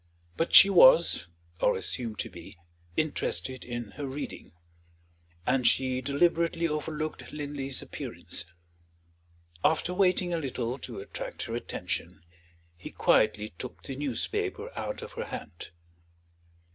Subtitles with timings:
[0.35, 1.27] But she was,
[1.59, 2.57] or assumed to be,
[2.97, 4.51] interested in her reading;
[5.45, 8.45] and she deliberately overlooked Linley's appearance.
[9.63, 12.23] After waiting a little to attract her attention,
[12.75, 15.69] he quietly took the newspaper out of her hand.